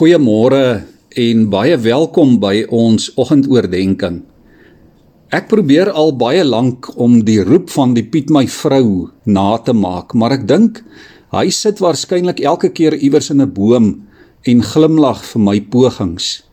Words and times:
Goeiemôre 0.00 0.86
en 1.20 1.40
baie 1.52 1.74
welkom 1.76 2.38
by 2.40 2.62
ons 2.72 3.10
oggendoordenkings. 3.20 4.22
Ek 5.28 5.50
probeer 5.50 5.90
al 5.92 6.14
baie 6.16 6.40
lank 6.40 6.86
om 6.96 7.18
die 7.28 7.42
roep 7.44 7.68
van 7.68 7.92
die 7.92 8.06
Piet 8.08 8.30
my 8.32 8.46
vrou 8.48 9.10
na 9.28 9.58
te 9.60 9.74
maak, 9.76 10.14
maar 10.16 10.32
ek 10.38 10.46
dink 10.48 10.80
hy 11.36 11.50
sit 11.52 11.82
waarskynlik 11.84 12.40
elke 12.40 12.70
keer 12.72 12.96
iewers 12.96 13.28
in 13.28 13.44
'n 13.44 13.52
boom 13.52 13.90
en 14.48 14.62
glimlag 14.64 15.20
vir 15.20 15.42
my 15.48 15.60
pogings. 15.60 16.48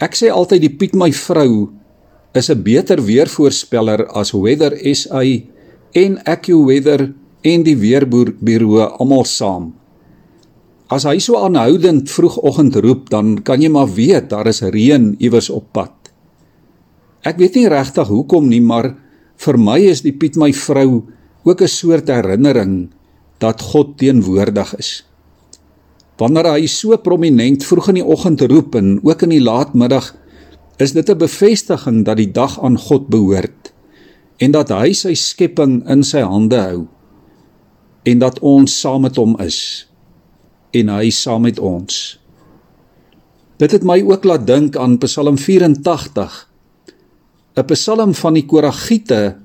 Ek 0.00 0.16
sê 0.16 0.32
altyd 0.32 0.64
die 0.64 0.76
Piet 0.80 0.96
my 0.96 1.12
vrou 1.12 1.68
is 2.32 2.48
'n 2.48 2.62
beter 2.62 3.04
weervoorspeller 3.04 4.08
as 4.16 4.32
Weather 4.32 4.72
SA 4.94 5.20
en 5.92 6.16
AccuWeather 6.24 7.12
en 7.44 7.62
die 7.62 7.76
weerbureau 7.76 8.96
almal 8.96 9.28
saam. 9.28 9.79
As 10.90 11.04
hy 11.06 11.20
so 11.22 11.38
aanhoudend 11.38 12.10
vroegoggend 12.10 12.74
roep, 12.82 13.10
dan 13.14 13.36
kan 13.46 13.62
jy 13.62 13.68
maar 13.70 13.86
weet 13.94 14.32
daar 14.32 14.48
is 14.50 14.58
reën 14.58 15.12
iewers 15.22 15.46
op 15.54 15.68
pad. 15.70 15.94
Ek 17.22 17.38
weet 17.38 17.60
nie 17.60 17.70
regtig 17.70 18.08
hoekom 18.10 18.48
nie, 18.50 18.58
maar 18.58 18.96
vir 19.38 19.58
my 19.60 19.78
is 19.86 20.02
die 20.02 20.16
Piet 20.16 20.34
my 20.34 20.50
vrou 20.50 21.06
ook 21.46 21.62
'n 21.62 21.68
soort 21.68 22.10
herinnering 22.10 22.90
dat 23.38 23.62
God 23.62 23.98
teenwoordig 23.98 24.74
is. 24.78 25.04
Wanneer 26.18 26.58
hy 26.58 26.66
so 26.66 26.96
prominent 26.96 27.64
vroeg 27.64 27.88
in 27.88 27.94
die 27.94 28.04
oggend 28.04 28.40
roep 28.40 28.74
en 28.74 28.98
ook 29.02 29.22
in 29.22 29.30
die 29.30 29.44
laatmiddag, 29.44 30.16
is 30.78 30.92
dit 30.92 31.08
'n 31.08 31.18
bevestiging 31.18 32.04
dat 32.04 32.16
die 32.16 32.32
dag 32.32 32.58
aan 32.58 32.76
God 32.76 33.08
behoort 33.08 33.72
en 34.38 34.50
dat 34.50 34.68
hy 34.68 34.92
sy 34.92 35.14
skepping 35.14 35.88
in 35.88 36.02
sy 36.02 36.20
hande 36.20 36.56
hou 36.56 36.88
en 38.02 38.18
dat 38.18 38.40
ons 38.40 38.80
saam 38.80 39.02
met 39.02 39.16
hom 39.16 39.36
is 39.40 39.89
en 40.72 40.88
hy 40.88 41.10
saam 41.10 41.42
met 41.42 41.58
ons. 41.58 42.20
Dit 43.60 43.74
het 43.76 43.84
my 43.84 43.98
ook 44.06 44.24
laat 44.24 44.46
dink 44.46 44.76
aan 44.76 44.98
Psalm 45.02 45.36
84. 45.38 46.48
'n 47.56 47.66
Psalm 47.74 48.14
van 48.14 48.34
die 48.34 48.46
Koragiete 48.46 49.36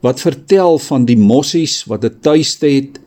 wat 0.00 0.20
vertel 0.20 0.78
van 0.78 1.04
die 1.04 1.18
mossies 1.18 1.84
wat 1.84 2.04
'n 2.04 2.20
tuiste 2.22 2.66
het 2.66 3.00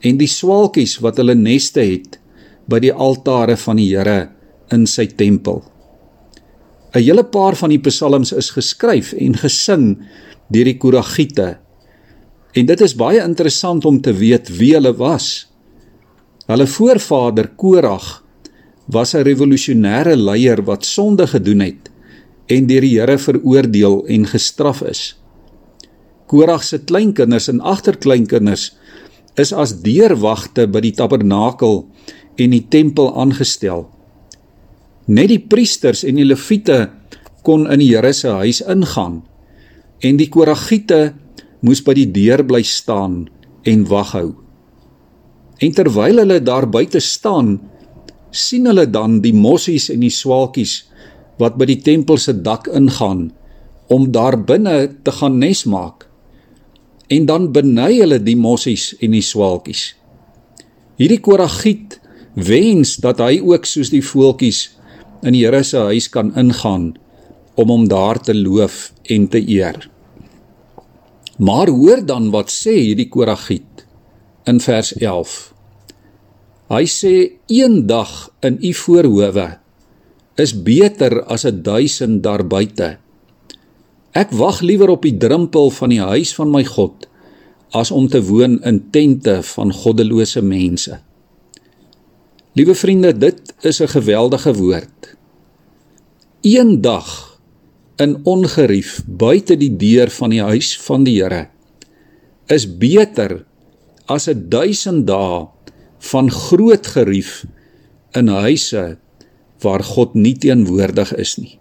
en 0.00 0.16
die 0.16 0.26
swaalkies 0.26 0.98
wat 0.98 1.16
hulle 1.16 1.34
neste 1.34 1.80
het 1.80 2.18
by 2.66 2.78
die 2.78 2.92
altare 2.92 3.56
van 3.56 3.76
die 3.76 3.94
Here 3.94 4.30
in 4.70 4.86
sy 4.86 5.06
tempel. 5.06 5.62
'n 6.94 6.98
Hele 6.98 7.24
paar 7.24 7.56
van 7.56 7.70
die 7.70 7.80
psalms 7.80 8.32
is 8.32 8.50
geskryf 8.50 9.12
en 9.12 9.34
gesing 9.36 9.98
deur 10.50 10.64
die 10.64 10.78
Koragiete. 10.78 11.58
En 12.52 12.66
dit 12.66 12.80
is 12.80 12.94
baie 12.94 13.22
interessant 13.24 13.84
om 13.84 14.00
te 14.00 14.12
weet 14.12 14.48
wie 14.58 14.74
hulle 14.74 14.92
was. 14.96 15.51
Hulle 16.50 16.66
voorvader 16.66 17.52
Korag 17.56 18.22
was 18.90 19.14
'n 19.14 19.22
revolusionêre 19.22 20.16
leier 20.16 20.64
wat 20.64 20.84
sonde 20.84 21.26
gedoen 21.26 21.60
het 21.60 21.90
en 22.46 22.66
deur 22.66 22.80
die 22.80 22.98
Here 22.98 23.18
veroordeel 23.18 24.06
en 24.06 24.26
gestraf 24.26 24.82
is. 24.82 25.16
Korag 26.26 26.64
se 26.64 26.78
kleinkinders 26.78 27.48
en 27.48 27.60
agterkleinkinders 27.60 28.72
is 29.36 29.52
as 29.52 29.82
deurwagte 29.82 30.66
by 30.66 30.80
die 30.80 30.92
tabernakel 30.92 31.86
en 32.36 32.50
die 32.50 32.66
tempel 32.68 33.14
aangestel. 33.16 33.88
Net 35.06 35.28
die 35.28 35.38
priesters 35.38 36.04
en 36.04 36.14
die 36.14 36.24
leviete 36.24 36.90
kon 37.42 37.70
in 37.70 37.78
die 37.78 37.94
Here 37.94 38.12
se 38.12 38.28
huis 38.28 38.60
ingaan 38.60 39.22
en 40.00 40.16
die 40.16 40.28
koragiete 40.28 41.14
moes 41.60 41.82
by 41.82 41.94
die 41.94 42.10
deur 42.10 42.42
bly 42.42 42.62
staan 42.62 43.28
en 43.62 43.86
wag 43.86 44.12
hou. 44.12 44.41
En 45.62 45.74
terwyl 45.76 46.18
hulle 46.22 46.40
daar 46.42 46.66
buite 46.68 47.00
staan, 47.00 47.60
sien 48.30 48.66
hulle 48.66 48.88
dan 48.90 49.20
die 49.22 49.34
mossies 49.36 49.90
en 49.92 50.02
die 50.02 50.12
swaalkies 50.12 50.80
wat 51.40 51.58
by 51.60 51.68
die 51.68 51.80
tempel 51.84 52.18
se 52.20 52.34
dak 52.44 52.68
ingaan 52.72 53.30
om 53.92 54.08
daar 54.14 54.38
binne 54.40 54.88
te 55.04 55.12
gaan 55.18 55.38
nes 55.38 55.64
maak. 55.68 56.06
En 57.12 57.26
dan 57.28 57.50
beny 57.52 57.90
hulle 58.00 58.18
die 58.24 58.38
mossies 58.38 58.92
en 59.04 59.12
die 59.12 59.24
swaalkies. 59.24 59.92
Hierdie 61.00 61.20
Koragiet 61.20 61.98
wens 62.34 62.96
dat 63.04 63.20
hy 63.20 63.40
ook 63.44 63.66
soos 63.68 63.92
die 63.92 64.04
voeltjies 64.04 64.70
in 65.22 65.36
die 65.36 65.44
Here 65.44 65.62
se 65.64 65.84
huis 65.90 66.08
kan 66.08 66.32
ingaan 66.38 66.92
om 67.60 67.68
hom 67.68 67.88
daar 67.88 68.20
te 68.22 68.34
loof 68.34 68.92
en 69.12 69.28
te 69.28 69.40
eer. 69.42 69.76
Maar 71.38 71.68
hoor 71.68 72.04
dan 72.06 72.30
wat 72.32 72.52
sê 72.52 72.78
hierdie 72.78 73.10
Koragiet 73.12 73.84
in 74.48 74.60
vers 74.60 74.94
11. 74.96 75.51
Hy 76.72 76.86
sê 76.88 77.36
een 77.52 77.82
dag 77.84 78.30
in 78.40 78.56
u 78.64 78.70
voorhoewe 78.72 79.48
is 80.40 80.52
beter 80.56 81.20
as 81.28 81.44
'n 81.44 81.60
duisend 81.62 82.22
daar 82.24 82.46
buite. 82.46 82.96
Ek 84.12 84.32
wag 84.32 84.60
liewer 84.60 84.88
op 84.88 85.02
die 85.02 85.16
drempel 85.16 85.70
van 85.70 85.88
die 85.88 86.00
huis 86.00 86.32
van 86.34 86.50
my 86.50 86.64
God 86.64 87.08
as 87.70 87.90
om 87.90 88.08
te 88.08 88.24
woon 88.24 88.62
in 88.64 88.90
tente 88.90 89.42
van 89.42 89.72
goddelose 89.72 90.42
mense. 90.42 91.00
Liewe 92.52 92.74
vriende, 92.74 93.12
dit 93.18 93.54
is 93.60 93.80
'n 93.80 93.88
geweldige 93.88 94.54
woord. 94.54 95.16
Een 96.40 96.80
dag 96.80 97.38
in 97.96 98.20
ongerief 98.24 99.04
buite 99.06 99.56
die 99.56 99.76
deur 99.76 100.10
van 100.10 100.30
die 100.30 100.42
huis 100.42 100.80
van 100.80 101.04
die 101.04 101.22
Here 101.22 101.48
is 102.46 102.64
beter 102.78 103.44
as 104.06 104.28
'n 104.28 104.48
duisend 104.48 105.06
dae 105.06 105.51
van 106.10 106.30
groot 106.30 106.86
gerief 106.96 107.42
in 108.18 108.28
huise 108.28 108.96
waar 109.62 109.84
God 109.86 110.16
nie 110.18 110.34
teenwoordig 110.34 111.14
is 111.22 111.36
nie. 111.38 111.58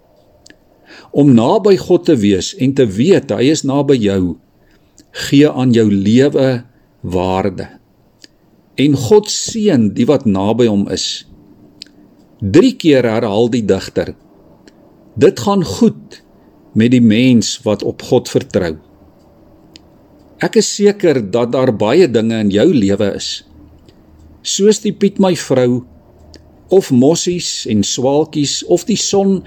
Om 1.11 1.33
naby 1.35 1.75
God 1.77 2.07
te 2.09 2.15
wees 2.17 2.53
en 2.57 2.73
te 2.73 2.87
weet 2.87 3.31
hy 3.35 3.51
is 3.53 3.63
naby 3.67 3.99
jou, 4.01 4.37
gee 5.27 5.49
aan 5.49 5.75
jou 5.75 5.87
lewe 5.91 6.63
waarde. 7.01 7.67
En 8.79 8.95
God 8.97 9.29
seën 9.29 9.91
die 9.93 10.07
wat 10.09 10.25
naby 10.25 10.67
hom 10.71 10.87
is. 10.89 11.27
3 12.41 12.73
keer 12.81 13.05
herhaal 13.05 13.51
die 13.53 13.63
digter: 13.67 14.15
Dit 15.13 15.43
gaan 15.45 15.61
goed 15.67 16.21
met 16.73 16.93
die 16.95 17.03
mens 17.03 17.59
wat 17.67 17.83
op 17.83 18.01
God 18.07 18.31
vertrou. 18.31 18.79
Ek 20.41 20.57
is 20.57 20.71
seker 20.73 21.19
dat 21.21 21.51
daar 21.53 21.69
baie 21.75 22.07
dinge 22.09 22.39
in 22.41 22.49
jou 22.49 22.65
lewe 22.73 23.11
is 23.19 23.43
soos 24.41 24.81
die 24.81 24.93
Piet 24.93 25.19
my 25.19 25.33
vrou 25.35 25.83
of 26.71 26.91
mossies 26.91 27.65
en 27.69 27.83
swaalkies 27.83 28.61
of 28.71 28.85
die 28.87 28.99
son 28.99 29.41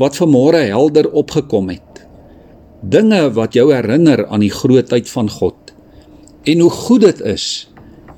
wat 0.00 0.18
vanmôre 0.18 0.64
helder 0.66 1.08
opgekom 1.14 1.70
het. 1.70 2.02
Dinge 2.82 3.22
wat 3.36 3.54
jou 3.56 3.70
herinner 3.72 4.26
aan 4.26 4.42
die 4.44 4.52
grootheid 4.52 5.08
van 5.10 5.30
God 5.30 5.72
en 6.46 6.62
hoe 6.62 6.70
goed 6.70 7.06
dit 7.06 7.22
is 7.26 7.46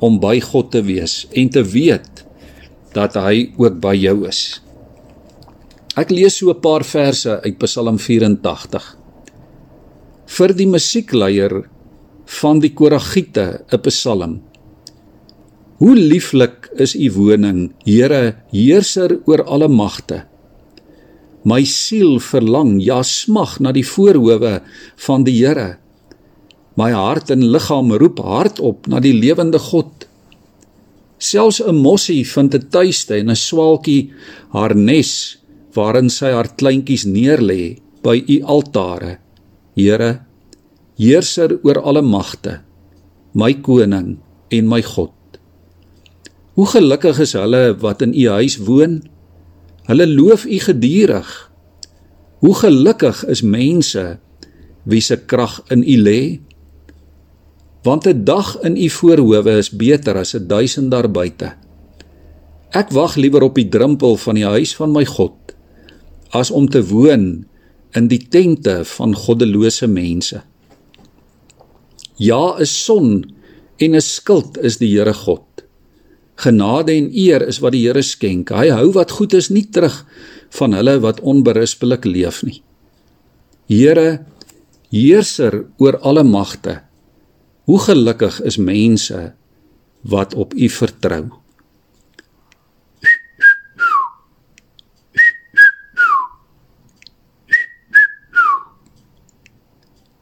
om 0.04 0.18
by 0.22 0.38
God 0.44 0.72
te 0.72 0.82
wees 0.86 1.22
en 1.36 1.50
te 1.52 1.62
weet 1.64 2.24
dat 2.96 3.16
hy 3.20 3.50
ook 3.60 3.78
by 3.82 3.94
jou 3.98 4.22
is. 4.28 4.60
Ek 5.98 6.12
lees 6.14 6.38
so 6.38 6.50
'n 6.50 6.60
paar 6.60 6.84
verse 6.84 7.40
uit 7.42 7.58
Psalm 7.58 7.98
84. 7.98 8.96
Vir 10.26 10.54
die 10.54 10.66
musiekleier 10.66 11.68
van 12.26 12.60
die 12.60 12.74
Koragiete 12.74 13.64
'n 13.72 13.80
Psalm. 13.82 14.47
Hoe 15.78 15.94
lieflik 15.94 16.66
is 16.74 16.96
u 16.98 17.06
woning, 17.14 17.70
Here, 17.86 18.34
heerser 18.50 19.20
oor 19.30 19.44
alle 19.46 19.68
magte. 19.70 20.24
My 21.46 21.62
siel 21.62 22.18
verlang, 22.18 22.80
ja 22.82 22.98
smag 23.06 23.60
na 23.62 23.70
die 23.72 23.86
voorhoewe 23.86 24.58
van 25.06 25.26
die 25.26 25.36
Here. 25.38 25.76
My 26.78 26.90
hart 26.94 27.30
en 27.30 27.46
liggaam 27.54 27.92
roep 27.94 28.18
hardop 28.18 28.88
na 28.90 28.98
die 29.02 29.14
lewende 29.14 29.60
God. 29.62 30.06
Selfs 31.18 31.60
'n 31.62 31.74
mossie 31.74 32.24
vind 32.24 32.54
'n 32.54 32.68
tuiste 32.70 33.14
en 33.18 33.30
'n 33.30 33.36
swaalkie 33.36 34.10
haar 34.54 34.74
nes 34.74 35.38
waarin 35.74 36.10
sy 36.10 36.30
haar 36.34 36.50
kleintjies 36.58 37.04
neerlê 37.06 37.78
by 38.02 38.16
u 38.28 38.42
altare. 38.42 39.18
Here, 39.76 40.26
heerser 40.98 41.58
oor 41.62 41.78
alle 41.82 42.02
magte, 42.02 42.60
my 43.34 43.52
koning 43.54 44.18
en 44.50 44.68
my 44.68 44.82
God. 44.82 45.17
Hoe 46.58 46.66
gelukkig 46.66 47.20
is 47.22 47.36
hulle 47.38 47.76
wat 47.78 48.00
in 48.02 48.10
u 48.18 48.24
huis 48.34 48.56
woon. 48.66 48.96
Hulle 49.86 50.06
loof 50.10 50.42
u 50.42 50.58
gedurig. 50.58 51.28
Hoe 52.42 52.54
gelukkig 52.54 53.20
is 53.30 53.44
mense 53.46 54.18
wie 54.82 55.00
se 55.00 55.20
krag 55.30 55.60
in 55.70 55.84
u 55.86 55.96
lê. 56.02 56.22
Want 57.86 58.10
'n 58.10 58.24
dag 58.24 58.58
in 58.66 58.74
u 58.76 58.88
voorhoewe 58.90 59.54
is 59.62 59.70
beter 59.70 60.18
as 60.18 60.34
'n 60.34 60.46
duisend 60.50 60.90
daar 60.90 61.10
buite. 61.10 61.54
Ek 62.70 62.90
wag 62.90 63.14
liewer 63.14 63.42
op 63.42 63.54
die 63.54 63.68
drempel 63.68 64.16
van 64.16 64.34
die 64.34 64.44
huis 64.46 64.74
van 64.74 64.92
my 64.92 65.04
God 65.04 65.54
as 66.30 66.50
om 66.50 66.68
te 66.68 66.82
woon 66.86 67.46
in 67.90 68.08
die 68.08 68.26
tente 68.28 68.84
van 68.84 69.14
goddelose 69.14 69.86
mense. 69.86 70.42
Ja, 72.16 72.58
'n 72.58 72.66
son 72.66 73.34
en 73.76 73.94
'n 73.94 74.00
skild 74.00 74.58
is 74.58 74.76
die 74.78 74.98
Here 74.98 75.14
God. 75.14 75.67
Genade 76.38 76.94
en 76.94 77.08
eer 77.10 77.42
is 77.50 77.58
wat 77.58 77.74
die 77.74 77.82
Here 77.86 78.02
skenk. 78.06 78.52
Hy 78.54 78.70
hou 78.70 78.92
wat 78.94 79.16
goed 79.18 79.34
is 79.34 79.50
nie 79.50 79.66
terug 79.66 80.04
van 80.54 80.76
hulle 80.76 80.98
wat 81.02 81.18
onberispelik 81.20 82.06
leef 82.06 82.44
nie. 82.46 82.60
Here, 83.68 84.22
heerser 84.94 85.64
oor 85.82 85.98
alle 86.06 86.22
magte. 86.24 86.78
Hoe 87.68 87.80
gelukkig 87.82 88.38
is 88.48 88.56
mense 88.56 89.32
wat 90.08 90.34
op 90.38 90.54
U 90.54 90.68
vertrou. 90.72 91.26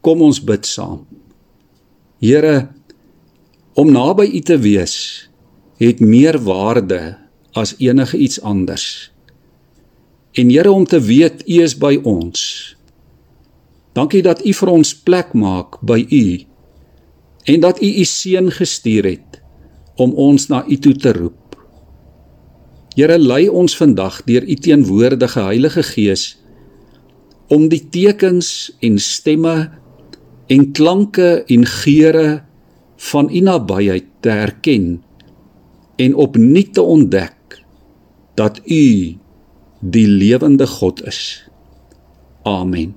Kom 0.01 0.25
ons 0.25 0.41
bid 0.41 0.65
saam. 0.65 1.05
Here, 2.23 2.67
om 3.77 3.91
naby 3.93 4.25
U 4.33 4.41
te 4.41 4.57
wees, 4.57 4.97
het 5.77 5.99
meer 5.99 6.39
waarde 6.41 7.17
as 7.57 7.75
enige 7.77 8.17
iets 8.17 8.41
anders. 8.41 9.11
En 10.37 10.49
Here, 10.49 10.71
om 10.71 10.85
te 10.85 10.99
weet 11.01 11.43
U 11.49 11.61
is 11.61 11.77
by 11.77 11.97
ons. 12.03 12.41
Dankie 13.97 14.21
dat 14.21 14.45
U 14.45 14.53
vir 14.53 14.69
ons 14.69 14.93
plek 14.93 15.33
maak 15.33 15.79
by 15.81 16.03
U 16.09 16.25
en 17.47 17.61
dat 17.63 17.81
U 17.81 17.87
U 17.87 18.03
seun 18.05 18.51
gestuur 18.51 19.07
het 19.09 19.41
om 19.97 20.13
ons 20.13 20.49
na 20.51 20.65
U 20.67 20.77
toe 20.77 20.93
te 20.93 21.13
roep. 21.13 21.55
Here, 22.97 23.17
lei 23.17 23.47
ons 23.49 23.77
vandag 23.77 24.23
deur 24.25 24.45
U 24.45 24.55
teenwoordige 24.55 25.41
Heilige 25.49 25.85
Gees 25.85 26.35
om 27.47 27.69
die 27.71 27.81
tekens 27.89 28.71
en 28.83 28.97
stemme 28.99 29.55
en 30.51 30.71
klanke 30.75 31.43
en 31.47 31.65
geure 31.65 32.27
van 33.11 33.29
u 33.31 33.39
nabyheid 33.39 34.07
te 34.19 34.29
herken 34.29 35.03
en 35.97 36.15
opnuut 36.15 36.73
te 36.73 36.81
ontdek 36.81 37.63
dat 38.37 38.61
u 38.65 39.17
die 39.79 40.07
lewende 40.07 40.67
God 40.67 41.05
is. 41.05 41.49
Amen. 42.43 42.95